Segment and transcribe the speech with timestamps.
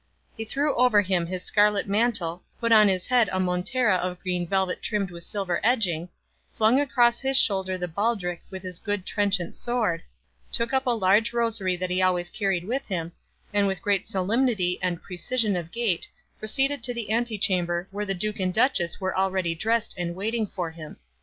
[0.35, 4.47] He threw over him his scarlet mantle, put on his head a montera of green
[4.47, 6.09] velvet trimmed with silver edging,
[6.55, 10.01] flung across his shoulder the baldric with his good trenchant sword,
[10.51, 13.11] took up a large rosary that he always carried with him,
[13.53, 16.09] and with great solemnity and precision of gait
[16.39, 20.71] proceeded to the antechamber where the duke and duchess were already dressed and waiting for
[20.71, 20.97] him.